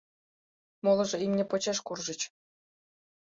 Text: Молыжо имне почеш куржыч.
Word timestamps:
Молыжо 0.83 1.17
имне 1.25 1.43
почеш 1.51 1.77
куржыч. 1.85 2.21